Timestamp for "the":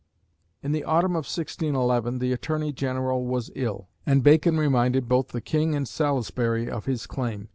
0.71-0.83, 2.17-2.33, 5.27-5.41